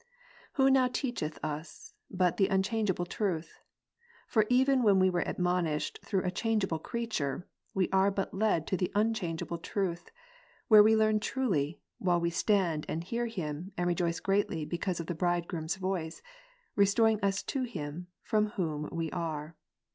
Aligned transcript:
Who 0.53 0.71
now 0.71 0.87
teacheth 0.87 1.37
us, 1.45 1.93
but 2.09 2.37
the 2.37 2.47
unchangeable 2.47 3.05
Truth? 3.05 3.59
for 4.27 4.47
even 4.49 4.81
when 4.81 4.97
we 4.97 5.09
are 5.11 5.19
admonished 5.27 5.99
through 6.03 6.23
a 6.23 6.31
changeable 6.31 6.79
creature; 6.79 7.47
we 7.75 7.87
are 7.91 8.09
but 8.09 8.33
led 8.33 8.65
to 8.65 8.77
the 8.77 8.91
unchangeable 8.95 9.59
Truth; 9.59 10.09
where 10.69 10.81
we 10.81 10.95
learn 10.95 11.19
truly, 11.19 11.81
ivhile 12.01 12.19
we 12.19 12.29
John 12.29 12.31
3, 12.31 12.31
stand 12.31 12.85
and 12.89 13.03
hear 13.03 13.27
Him, 13.27 13.73
and 13.77 13.85
rejoice 13.87 14.19
greatly 14.19 14.65
because 14.65 14.99
of 14.99 15.05
the 15.05 15.13
Bride' 15.13 15.47
groom's 15.47 15.75
voice, 15.75 16.23
restoring 16.75 17.19
us 17.21 17.43
to 17.43 17.61
Him, 17.61 18.07
from 18.23 18.47
Whom 18.57 18.89
we 18.91 19.11
are. 19.11 19.55